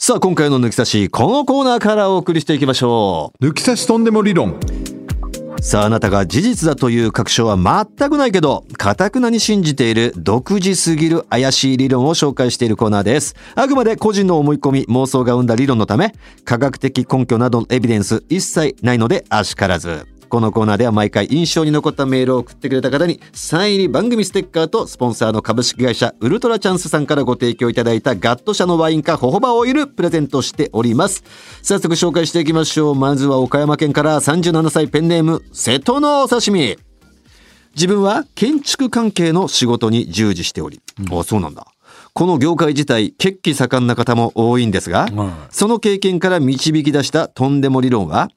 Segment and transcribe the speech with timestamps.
[0.00, 4.52] さあ今回の抜き差しこのコーナーからお送りしていきましょ抜き差しとんでも理論。
[4.52, 13.34] うさああなたが事実だという確証は全くないけどかたくなに信じている独自すぎる怪しい理論を紹介しているコーナーです。
[13.56, 31.24] あくまで個人の思い込み妄想が生んだ理論のため科学的根拠などのエビデンス一切ないのであしからずこのコーナーでは毎回印象に残ったメールを送ってくれた方にサイン入り番組ステッカーとスポンサーの株式会社ウルトラチャンスさんからご提供いただいたガット社のワインかホホバオイルプレゼントしております。
[31.62, 32.94] 早速紹介していきましょう。
[32.94, 36.76] まずは岡山県から37歳ペンネーム瀬戸のお刺身。
[37.74, 41.66] 自分は建築関係の仕事に従事しており、あそうなんだ。
[42.12, 48.28] この業界自体血気盛んな方も多いんですが、はいその経験から導き出したとんでも理論は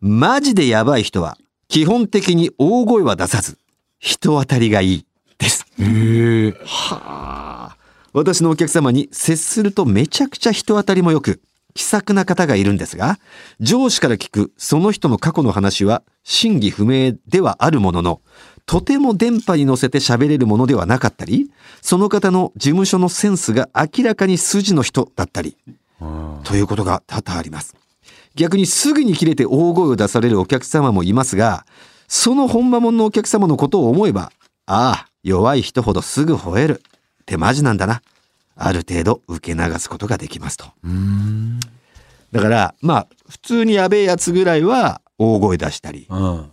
[0.00, 1.36] マジでやばい人は
[1.68, 3.58] 基本的に大声は出さず
[3.98, 5.06] 人当たりがいい
[5.38, 5.66] です。
[5.78, 7.76] へえはあ。
[8.12, 11.42] 私のお客様に接するとめちゃくちゃ人当たりも良く
[11.74, 13.18] 気さくな方がいるんですが
[13.60, 18.20] 上司から聞くその人の過去の話は真偽不明ではあるものの
[18.66, 21.50] とても電波に乗せて喋れるものではなかったり
[21.82, 25.56] その方の事務所のセンスが明らかに筋の人だったり
[26.44, 27.79] ということが多々あります
[28.34, 31.66] 逆にすぐに切れて大声を出されるお客様もいますが
[32.08, 34.32] その本間もんのお客様のことを思えば
[34.66, 36.82] ああ弱い人ほどすぐ吠える
[37.22, 38.02] ってマジなんだな。
[38.56, 40.66] ある程度受け流すことができますと。
[42.32, 46.50] だからまあ普通にやべえやつぐらいは大声出したり、うん。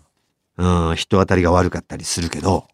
[0.57, 2.67] うん、人当たりが悪かったりするけど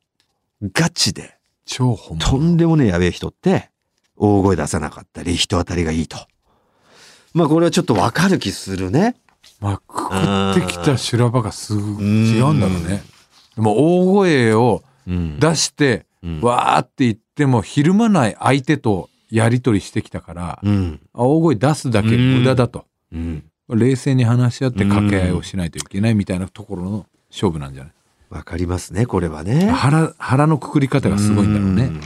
[0.74, 3.70] ガチで超本とんでもねえやべえ人って
[4.16, 6.18] 大声出さなかったり人当たりがいいと
[7.34, 9.16] まあこれはちょっとわかる気するね。
[9.60, 13.04] まあくくってきた修羅場がすぐ違うんだろうね。
[13.56, 16.42] でも大声をうん出してうん。
[16.42, 21.02] わーって言ってもひるまない相手とやり取りしてきたからうん。
[21.14, 22.86] 大声出すだけ無駄だと。
[23.12, 23.44] うん。
[23.70, 27.94] 冷静に話し合って掛け合いをしないといけないみたいなところの勝負なんじゃない？
[28.30, 29.70] わかりますねこれはね。
[29.70, 31.86] 腹腹のくくり方がすごいんだろうね。
[31.86, 32.02] ん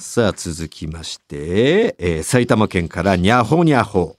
[0.00, 4.16] さあ続きまして、えー埼玉県からにゃほにゃほ。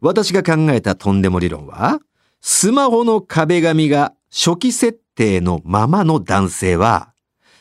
[0.00, 2.00] 私が考えたとんでも理論は
[2.40, 7.12] スマホの壁紙が初期設定のままの男性は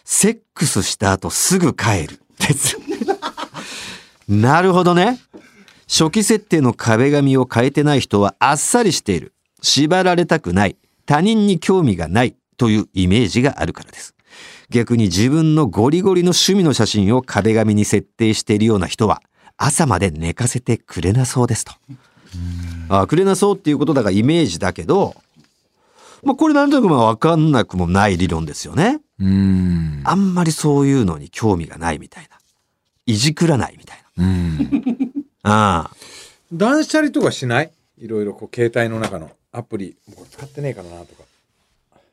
[0.03, 2.19] セックスした後すぐ帰る。
[2.39, 2.77] です。
[4.27, 5.19] なるほどね。
[5.87, 9.33] 初期設定の壁紙を変えてない人はあっさりしている。
[9.61, 10.75] 縛られたくない。
[11.05, 12.35] 他人に興味がない。
[12.57, 14.16] というイメージがあるからです。
[14.69, 19.21] 逆に自分のゴリゴリの趣味の写真を壁紙に設定しているような人は
[19.57, 21.73] 朝まで寝かせてくれなそうですと。
[22.89, 25.15] あくれなそうっていうことだからイメージだけど、
[26.23, 28.99] まあ、これなんとなくまあ分かんなくもない理論ですよね。
[29.19, 32.37] うんあんまりそういうのに興味がないみたいな。
[33.05, 34.65] いじくらないみたいうんな。
[35.43, 35.95] ああ。
[36.53, 37.71] 断捨離とかしない？
[37.99, 41.23] いろいろこう携帯の中のアプリもうこれ使ってねえからなとか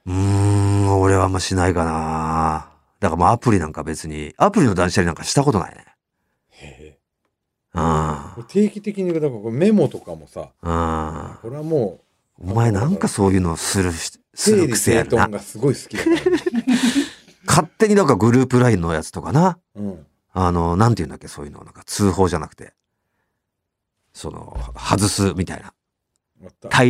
[0.06, 2.70] うーん、俺はあんましないかな。
[3.00, 5.84] だからもうアプリなんか別に、アプリの断捨離なんかしたことないね。
[6.50, 6.98] へ
[7.74, 7.82] うん。
[8.38, 11.36] え定期的にだからメモとかもさうん。
[11.42, 12.00] これはも
[12.38, 15.28] うお前なんかそういうのするし、する癖やるな。
[15.28, 15.96] がすごい好き
[17.46, 19.58] 勝手になんかグループラインのやつとかな。
[19.74, 21.62] うん、あの、なんて言うんだっけ、そういうの。
[21.62, 22.72] なんか通報じゃなくて。
[24.12, 25.72] その、外すみたいな。
[26.40, 26.82] またた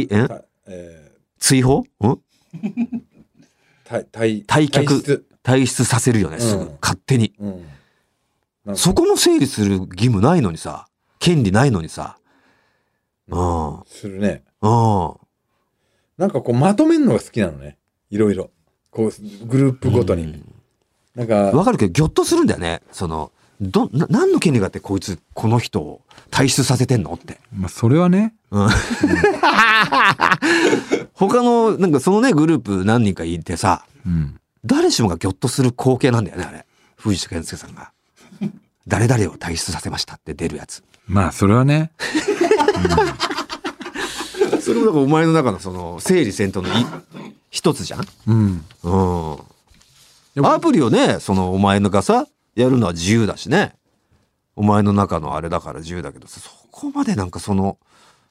[0.66, 1.80] え追放？
[1.80, 1.84] ん？
[2.00, 2.18] ー、
[3.84, 4.08] 退
[4.70, 6.62] 却退出させるよね、すぐ。
[6.62, 7.34] うん勝手に。
[7.38, 7.64] うん
[8.76, 10.88] そこも整理する義務ないのにさ。
[11.18, 12.16] 権利ないのにさ。
[13.28, 13.68] うん。
[13.78, 13.82] うん。
[13.84, 15.18] するねわ
[16.16, 17.76] なんかこうまとめるのが好きなのね
[18.10, 18.50] いろいろ
[18.90, 20.44] こうグループごとに、
[21.16, 22.80] なんかかるけど、ぎょっとするんだよね。
[22.92, 26.00] その、ど、な、何の権利があってこいつ、この人を
[26.30, 27.40] 退出させてんのって。
[27.52, 28.68] まあそれはねうん
[31.12, 36.64] 他の、なんかそのね、グループ何人かいてさ、うん誰しもがぎょっとする光景なんだよね、あれ。
[36.96, 37.92] 藤田健介さんが。
[38.86, 40.82] 誰々を退出させましたって出るやつ。
[41.06, 41.90] まあそれはね
[44.60, 46.72] それもだからお前の中のその、整理戦闘のい
[47.50, 48.06] 一つじゃん？
[48.26, 50.46] うんうん。
[50.46, 53.74] アプリをね、そのお前のがさ、やるのは自由だしね。
[54.56, 57.76] お前の中のあれだから自由だけどさ、そこまでなんかその、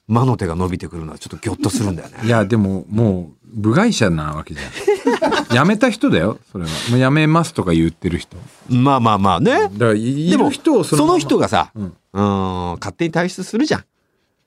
[0.07, 2.19] 魔の手が伸びてくるのはちょっとギョッとするんだよね。
[2.23, 4.71] いやでももう部外者なわけじゃん
[5.49, 8.35] 辞めた人だよそれはもう辞めますとか言ってる人
[8.67, 9.51] まあまあまあね。
[9.51, 11.93] だからでもる人をそのままの人がさ、うんうん、
[12.79, 13.85] 勝手に退出するじゃん。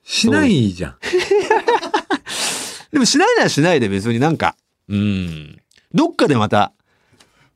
[0.03, 0.95] しないじゃん
[2.93, 4.55] でもしないならしないで別になんか、
[4.87, 5.59] うん、
[5.93, 6.71] どっかでまた、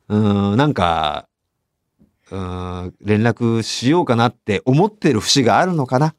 [0.09, 1.29] うん、なんか、
[2.29, 6.07] うん、連絡しようかなって思ってる節があるのかな。
[6.07, 6.15] っ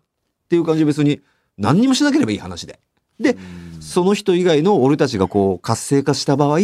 [0.49, 1.21] ていう感じで別に
[1.63, 2.81] 何にもしなければいい話で。
[3.21, 3.37] で、
[3.81, 6.59] その人以外の俺たちがこう活性化した場合、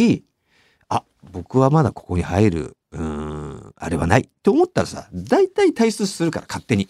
[0.89, 6.89] あ、僕はまだここに入る、うーん、あれはないって思ったらさ、大体退出するから勝手に。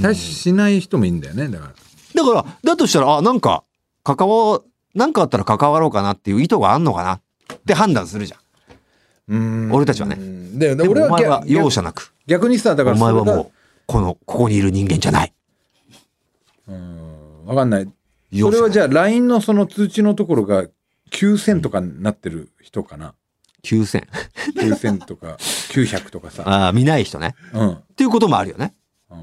[0.00, 1.74] 対しない人もいいんだよねだから
[2.14, 3.64] だから、だとしたら、あ、なんか、
[4.02, 4.62] 関わ、
[4.94, 8.40] なんかあったら関わろうかなっていう意図があんのかなって判断するじゃん。
[9.28, 12.12] うん俺たちはねうんででも俺はお前は逆容赦なく。
[12.26, 13.52] 逆にさだからお前はもう、
[13.86, 15.32] この、ここにいる人間じゃない。
[16.68, 16.99] うん
[17.50, 17.92] わかんない。
[18.38, 20.66] それはじゃあ LINE のその通知のところが
[21.10, 23.14] 9000とかになってる人かな。
[23.64, 24.06] 9000。
[24.56, 27.34] 9000とか900とかさ、ああ、見ない人ね。
[27.52, 28.74] うん、っていうこともあるよね。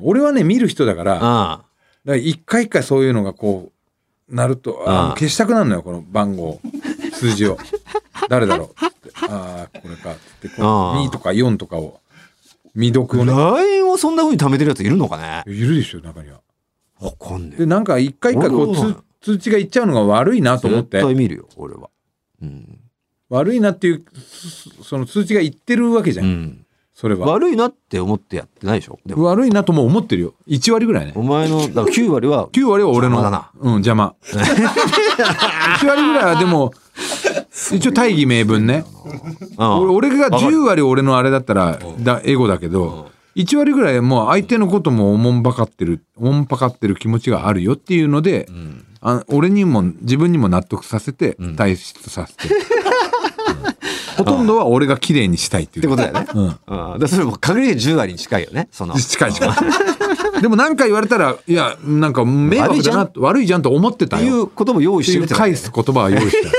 [0.02, 1.66] 俺はね見る人だからだかあ
[2.04, 3.72] ら一回一回そういうのがこ
[4.30, 6.60] うなるとあああ消したくなるのよこの番号。
[7.14, 7.58] 数字を。
[8.28, 8.86] 誰だろう。
[8.86, 12.02] ってああこれかってこの2とか4とかを。
[12.74, 13.22] 未読あ。
[13.22, 13.34] をね。
[13.34, 15.44] LINE をそんな風に貯めてるやついるのかね？
[15.48, 16.42] いるでしょ中には。
[17.58, 21.90] でなんか一回一回こう通通知がいっちゃうのが悪いなと思っ絶て対見るよ、俺は。
[22.42, 22.80] うん。
[23.30, 26.66] 悪いなっていうそその通知がいってるわけじゃん、うん。
[26.94, 27.28] それは。
[27.28, 29.00] 悪いなって思ってやってないでしょ？
[29.06, 30.34] でも、悪いなとも思ってるよ。
[30.48, 31.14] 1割ぐらいね。
[31.16, 33.20] お前の、だから9割は、 9割は俺の
[33.60, 34.16] うん邪魔。
[34.24, 36.72] 1割ぐらいはでも
[37.74, 38.86] 一応大義名分ね。
[39.58, 48.50] うん俺俺がわかる10割俺のあれだったらだエゴだけど1割ぐらいもう相手のこともおもんばかってるおもんぱかってる気持ちがあるよっていうので、
[49.00, 52.68] あ俺にも自分にも納得させて退出させて、 うん
[54.18, 56.28] ほとんどは俺が綺麗にしたいっていうってことだよね。
[56.68, 57.00] うんうん。
[57.00, 58.68] で、それも確率10割に近いよね。
[58.72, 58.96] その。
[58.96, 59.50] 近い近い
[60.42, 66.52] でも何か言われたらいやなんか迷惑だな悪いじゃんと思ってったていようことも用意してるってね返す言葉は用意してる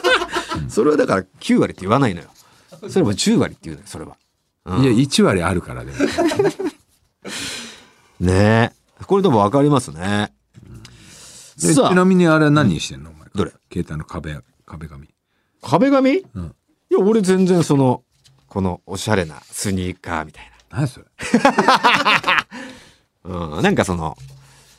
[0.68, 2.26] それはだから9割って言わないのよ。
[2.88, 4.16] それも10割って言うのよ、それは。
[4.66, 5.98] うんいや1割あるからでも
[8.20, 8.32] ね
[9.02, 9.04] え。
[9.06, 10.32] これでもわかりますね。
[11.56, 13.10] でちさあ、なみにあれは何してんの？
[13.10, 13.52] お前どれ？
[13.72, 15.08] 携帯の壁壁紙
[15.62, 16.10] 壁紙？
[16.12, 16.54] いうん
[16.90, 18.02] や、俺全然その、
[18.48, 21.06] このおしゃれなスニーカーみたい何それ？
[23.24, 23.46] な。
[23.56, 23.62] うん。
[23.62, 24.16] なんかその、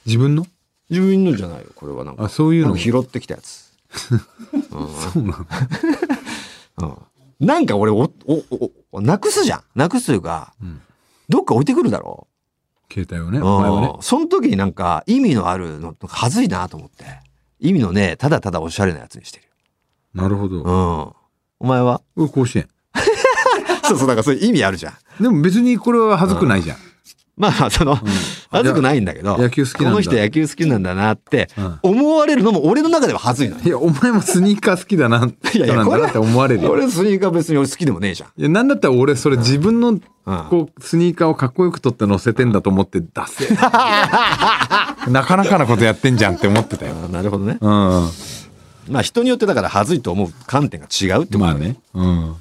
[0.05, 0.45] 自分の？
[0.89, 2.25] 自分のじゃないよ、これはなんか。
[2.25, 2.69] あそういうの？
[2.69, 3.71] なんか拾ってきたやつ。
[3.99, 4.15] そ
[5.19, 5.45] うなの？
[6.77, 6.97] うん。
[7.39, 8.43] なんか俺お、お、
[8.91, 9.63] お、なくすじゃん。
[9.75, 10.81] なくすというか、ん
[11.27, 12.27] どっか置いてくるだろ
[12.91, 13.45] 携帯をねう。
[13.45, 17.05] お前はねうんその時になんか意味のあるの、はずいなと思って。
[17.59, 19.45] 意味のね、ただただおしゃれなやつにしてる
[20.13, 20.63] なるほどよ。
[20.63, 21.13] うん。
[21.59, 22.01] お前は？
[22.15, 22.69] うん甲子園
[23.83, 25.23] そうそう、だからそういう意味あるじゃん。
[25.23, 26.77] でも別にこれは恥ずくないじゃん
[27.37, 27.99] まあ、その、
[28.49, 29.89] 恥ずくないんだけど、野球好きなんだ。
[29.91, 31.79] この人野球好きなんだなってうん。
[31.83, 33.61] 思われるのも俺の中では恥ずいのよ。
[33.65, 36.71] いやお前もスニーカー好きだないやいやんだなって思われるよ。
[36.71, 38.29] 俺スニーカー別に俺好きでもねえじゃん。
[38.37, 40.01] いやなんだったら俺それ自分のうん。
[40.49, 43.53] こうスニーカーをかっこよく撮って載せてんだと思って出せ。
[45.11, 46.95] なかなかなことやってんじゃんって思ってたよ。
[47.05, 47.57] あなるほどね。
[47.59, 48.09] うん。
[48.89, 51.75] まあ人によってだから恥ずいと思う観点が違うってことまあね。
[51.93, 52.35] うん。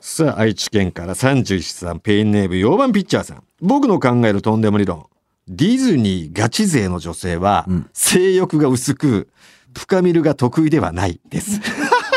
[0.00, 3.42] さあ、愛知県から31さん、ペインネーム4番ピッチャーさん。
[3.60, 5.06] 僕の考えるとんでも理論。
[5.48, 9.28] ディズニーガチ勢の女性は、うん性欲が薄く、
[9.76, 11.60] 深見るが得意ではないです。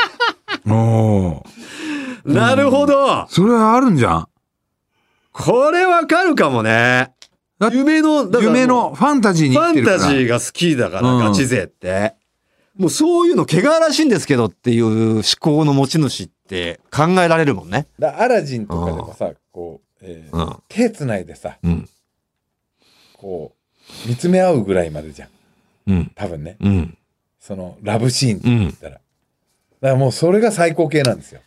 [0.68, 1.46] おお
[2.26, 4.28] なるほどそれはあるんじゃん
[5.32, 7.14] これわかるかもね。
[7.58, 12.16] だ夢の、夢のファンタジーにファン生きてるからタジーが好きだから、うんガチ勢って。
[12.78, 17.88] もうそういうの汚らしいんですけどっていう思考の持ち主って考えられるもんね。
[18.00, 20.56] だアラジンとかでもさこう、えーうん。
[20.68, 21.90] 手つないでさうん。
[23.18, 23.54] こ
[24.06, 25.30] う見つめ合うぐらいまでじゃん
[25.88, 26.12] うん。
[26.16, 26.98] 多分ねうん。
[27.40, 28.60] そのラブシーンってうん。
[28.60, 29.02] 言ったら、だか
[29.82, 31.42] らもうそれが最高形なんですよ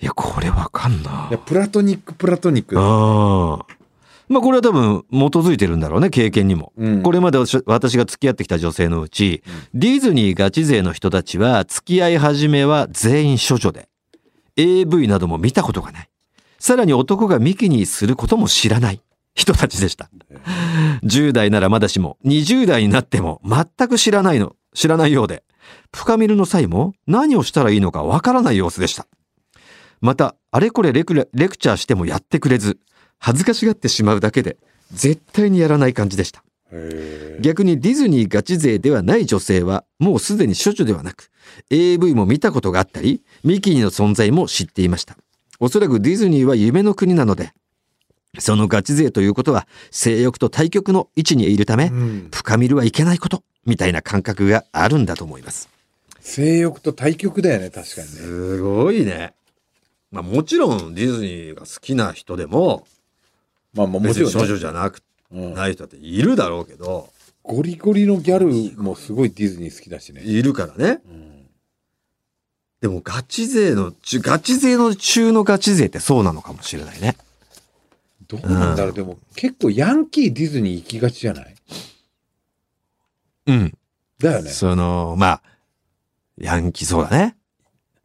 [0.00, 3.66] いや、これわかんないやプラトニックプラトニックだああ。
[4.28, 6.72] まあこれは多分基づいてるんだろうね、経験にも。
[6.76, 9.42] うんこれまで私私が付き合ってきた女性のうち、
[9.74, 13.88] ディズニーガチ勢の人たちは付き合い始めは全員処女で、
[14.56, 16.08] AV なども見たことがない。
[16.58, 19.00] さらに男がミキにすることも知らない
[19.34, 20.10] 人たちでした。
[21.04, 25.44] 10代ならまだしも、20代になっても全く知らないの、知らないようで、
[25.94, 29.06] 深見るの際も何をしたらいいのかわからない様子でした。
[30.00, 32.78] また、あれこれレクレレクチャーしてもやってくれず、
[33.18, 34.56] 恥ずかしがってしまうだけで、
[34.92, 36.42] 絶対にやらない感じでした。
[37.40, 41.30] 逆にディズニーガチ勢ではない女性は、もうすでに処女ではなく、
[41.70, 45.16] AV も見たことがあったり、ミキーの存在も知っていました。
[45.60, 47.52] おそらくディズニーは夢の国なので、
[48.38, 55.68] そのガチ勢ということは、性欲と対極の位置にいるためう、ん深見るはいけないこと、みたいな感覚があるんだと思います。
[56.20, 59.32] 性欲と対極だよね確かにねすごいね。
[60.10, 62.86] まあもちろんディズニーが好きな人でも、
[63.74, 65.00] まあまあももちろんね、少女じゃなく
[65.32, 67.08] うんない人だっているだろうけど、
[67.42, 70.22] ゴリゴリのギャルもすごいディズニー好きだしね。
[70.22, 71.00] いるからね。
[71.10, 71.37] うん
[72.80, 77.16] でもガチ勢の、ちガチ勢の中のガチ勢ってそうなのかもしれないね。
[78.28, 81.54] どうなんだろう、でも結構ヤンキーディズニー行きがちじゃない？
[83.46, 83.74] うん。
[84.18, 84.50] だよね。
[84.50, 85.42] その、まあ、
[86.36, 87.36] ヤンキーそうだね。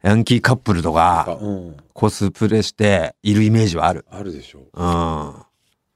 [0.02, 1.76] ヤンキーカップルとかうん。
[1.92, 4.04] コスプレしているイメージはある。
[4.10, 4.60] あるでしょ。
[4.72, 4.82] うん。
[4.82, 5.44] あ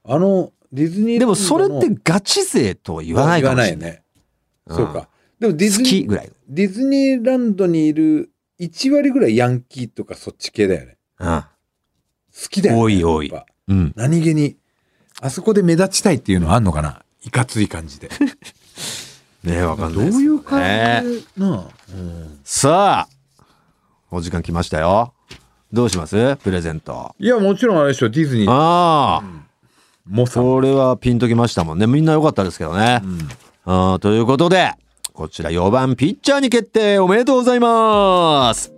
[0.05, 3.77] の、ディズニーでもそれってガチ勢とは言わないかもしれない。
[3.79, 4.03] 言わないね。
[4.67, 5.09] うんそうか。
[5.39, 6.31] でもディズ好ニー、きぐらい。
[6.47, 10.97] ディズニーランドにいる1割ぐらいヤンキーとかそっち系だよね。
[11.19, 11.41] うん。
[11.41, 11.47] 好
[12.49, 12.81] きだよね。
[12.81, 13.31] 多い多い
[13.67, 13.93] うん。
[13.95, 14.57] 何気に、
[15.21, 17.03] あそこで目立ちたいっていうのはあんのかな？
[17.23, 18.09] いかつい感じで。
[19.43, 21.55] ねえ、わかんどうないですよいう感ねじでな？
[21.55, 23.43] あ、うんさあ、
[24.11, 25.13] お時間来ましたよ。
[25.71, 26.35] どうします？
[26.37, 27.15] プレゼント。
[27.19, 28.51] いや、もちろんあれでしょ、ディズニー。
[28.51, 29.23] ああ、
[30.05, 30.43] モさん。
[30.43, 31.87] これはピンときましたもんね。
[31.87, 33.01] みんな良かったですけどね。
[33.65, 34.73] あーということで、
[35.13, 38.73] こちら4番ピッチャーに決定おめでとうございます。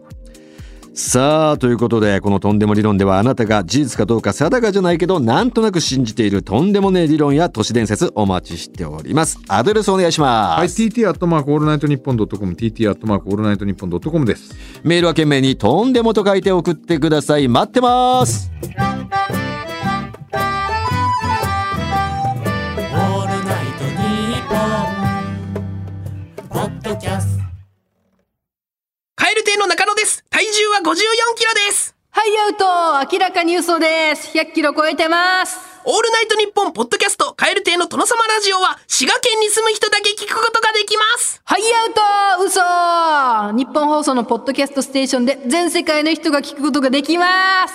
[0.94, 9.40] さあということでこのとんでも理論ではあなたが事実かどうか定かじゃないけどなんとなく信じているとんでもねえ理論や都市伝説お待ちしております。
[9.48, 14.54] アドレスお願いします、はい、TT アットマークオールナイトニッポンドットコム、TT アットマークオールナイトニッポンドットコムです。
[14.84, 17.48] メールは懸命にとんでもと書いて送ってください。
[17.48, 18.52] 待ってます
[32.52, 34.38] はい、アウト明らかに嘘です。
[34.38, 35.58] 100キロ超えてます。
[35.86, 41.42] オールナイトニッポンポッドキャスト、カエル亭の殿様ラジオは、滋賀県に住む人だけ聞くことができます。
[41.46, 47.26] はい、アウト嘘日本放送のポッドキャストステーションで全世界の人が聞くことができま
[47.68, 47.74] す。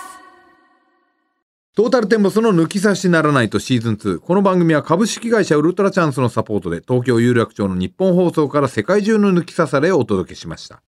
[1.74, 4.18] トータルテンボスの抜き差しならないとシーズン2。
[4.20, 10.82] この番組は株式会社ウルトラチャンスのサポートで東京有楽町の日本放送から世界中の抜き差されをお届けしました。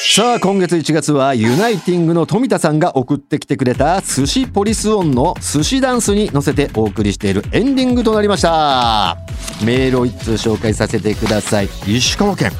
[0.00, 9.16] さあ今月1月はユナイティングの富田さんが送ってきてくれた寿司ポリスオンの寿司ダンスに乗せてお送りしているエンディングとなりました。
[9.64, 11.68] メールを1通紹介させてください。
[11.86, 12.50] 石川県。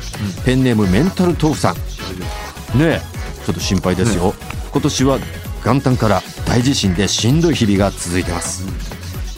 [0.45, 1.75] ペンネームメンタル豆腐さん。
[2.79, 4.35] ねえちょっと心配ですよ、
[4.73, 5.19] 今年は
[5.65, 8.67] 元旦から大地震でしんどい日々が続いてます、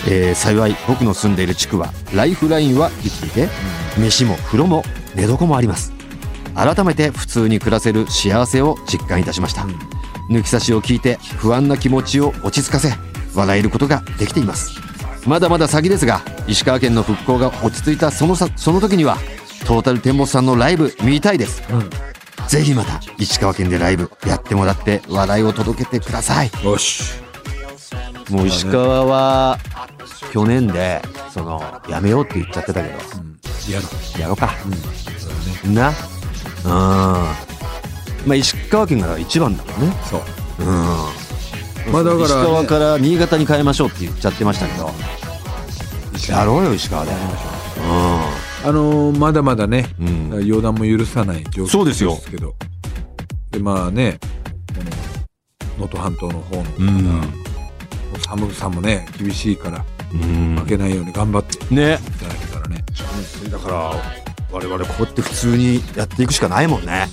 [0.09, 3.49] えー幸い僕の住んでいる地区はライフラインは生きていて
[3.99, 5.96] 飯も風呂も寝床もあります
[6.57, 9.67] 改めて普通に暮らせる幸せを実感いたしました、
[10.31, 12.93] 抜き差しを聞いて不安な気持ちを落ち着かせ
[13.35, 14.81] 笑えることができています。
[15.27, 19.19] まだまだ先ですが石川県の復興が落ち着いたそのさその時には
[19.67, 21.63] トータルテンボスさんのライブ見たいです、
[22.49, 26.51] ぜひまた石川県でライブやってもらって話題を届けてください。
[26.65, 27.03] よし。
[28.31, 29.59] もう石川は
[30.33, 32.95] 去年でそのやめようって言っちゃってたけど、
[33.71, 34.21] やろう。
[34.21, 34.55] やろうか、
[35.67, 35.93] な
[36.67, 39.97] うんまあ石川県が一番だもんね。
[40.05, 40.21] そう。
[40.61, 40.67] うん。
[41.93, 44.91] まあだからね石川から新潟に変えましょうって言っちゃってましたけど。
[46.29, 47.13] やろうよ石川で。
[48.65, 50.05] あのーまだまだね、う
[50.41, 50.45] ん。
[50.45, 52.19] 予断も許さない状況そうですよ。
[52.29, 52.57] けど。
[53.53, 54.19] で、まあね、
[55.79, 57.21] 能登半島の方の方、うん。
[58.29, 60.57] 寒さもね、厳しいから、うん。
[60.57, 62.85] 負けないように頑張っていねただけたらね。
[63.53, 64.26] だから
[64.57, 67.09] 我々こうやって普通にやっていくしかないもんね。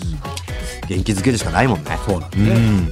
[0.88, 2.00] 元気づけるしかないもんね。
[2.06, 2.50] そうなんだね。
[2.52, 2.92] うん。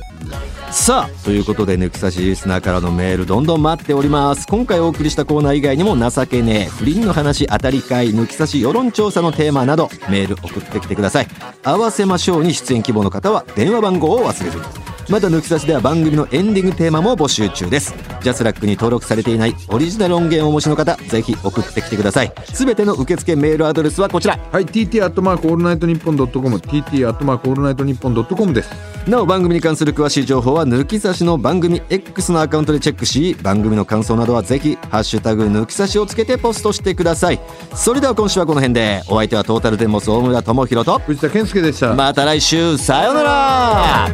[0.72, 4.48] さあということで抜き差しリスナーからのメールどんどん待っております。
[4.48, 11.28] 今回お送りしたコーナー以外にも情けねえ不倫の話当たり会抜き差し世論調査のテーマなどメール送ってきてください。
[11.64, 14.64] 合わせましょうに出演希望の方は電話番号を忘れずに
[15.12, 17.94] また抜き差しでは番組のエンディングテーマも募集中です。
[18.22, 22.32] JASRAC に登録されていないオリジナル音源をお持ちの方ぜひ送ってきてください。
[22.54, 24.40] すべての受付メールアドレスはこちら。
[24.54, 28.70] はい、TT アットマークオールナイトニッポンドットコム、TT アットマークオールナイトニッポンドットコムです。
[29.06, 37.40] なお番組に関する詳しい情報は抜き差しの番組 X のアカウントでチェックし番組の感想などはぜひ「ハッシュタグ抜き差し」をつけてポストしてください。
[37.76, 41.94] それでは今週はこの辺でお相手はトータルテンボス大村智広と藤田健介でした。
[41.96, 44.10] また来週さようなら